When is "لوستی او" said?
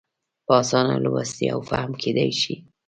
1.03-1.59